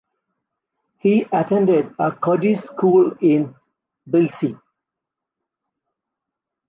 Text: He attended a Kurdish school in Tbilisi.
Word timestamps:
He 0.97 1.27
attended 1.31 1.93
a 1.99 2.11
Kurdish 2.13 2.57
school 2.61 3.15
in 3.21 3.53
Tbilisi. 4.09 4.57